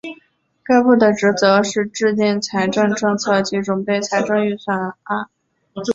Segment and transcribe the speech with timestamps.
[0.63, 5.29] 该部的职责是制定财政政策及准备财政预算案。